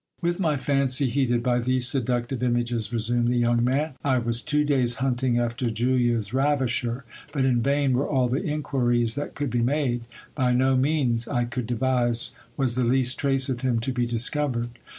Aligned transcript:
With 0.19 0.39
my 0.39 0.57
fancy 0.57 1.09
heated 1.11 1.43
by 1.43 1.59
these 1.59 1.87
seductive 1.87 2.41
images, 2.41 2.91
resumed 2.91 3.27
the 3.27 3.37
young 3.37 3.63
man, 3.63 3.93
I 4.03 4.17
was 4.17 4.41
two 4.41 4.63
days 4.65 4.95
hunting 4.95 5.37
after 5.37 5.69
Julia's 5.69 6.33
ravisher: 6.33 7.05
but 7.31 7.45
in 7.45 7.61
vain 7.61 7.93
were 7.93 8.09
all 8.09 8.27
the 8.27 8.41
inquiries 8.43 9.13
that 9.13 9.35
could 9.35 9.51
be 9.51 9.61
made; 9.61 10.05
by 10.33 10.53
no 10.53 10.75
means 10.75 11.27
I 11.27 11.45
could 11.45 11.67
devise 11.67 12.31
was 12.57 12.73
the 12.73 12.83
least 12.83 13.19
trace 13.19 13.47
of 13.47 13.61
him 13.61 13.79
to 13.81 13.91
be 13.93 14.07
discovered. 14.07 14.69